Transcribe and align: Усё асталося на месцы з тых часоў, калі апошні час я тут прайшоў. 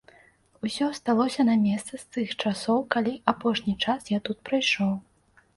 Усё 0.67 0.87
асталося 0.93 1.45
на 1.49 1.57
месцы 1.65 1.93
з 2.03 2.17
тых 2.17 2.33
часоў, 2.45 2.81
калі 2.97 3.13
апошні 3.35 3.75
час 3.87 4.01
я 4.17 4.23
тут 4.31 4.37
прайшоў. 4.51 4.93